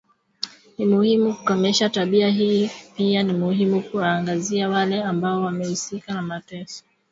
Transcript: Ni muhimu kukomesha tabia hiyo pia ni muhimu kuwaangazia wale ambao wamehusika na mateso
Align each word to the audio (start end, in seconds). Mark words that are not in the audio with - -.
Ni 0.77 0.85
muhimu 0.85 1.33
kukomesha 1.33 1.89
tabia 1.89 2.29
hiyo 2.29 2.69
pia 2.95 3.23
ni 3.23 3.33
muhimu 3.33 3.81
kuwaangazia 3.83 4.69
wale 4.69 5.03
ambao 5.03 5.41
wamehusika 5.41 6.13
na 6.13 6.21
mateso 6.21 6.83